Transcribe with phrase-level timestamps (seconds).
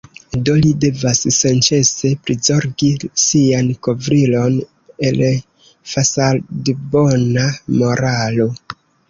[0.47, 2.89] Do li devas senĉese prizorgi
[3.25, 4.57] sian kovrilon
[5.11, 5.23] el
[5.93, 7.47] fasadbona
[7.79, 8.51] moralo.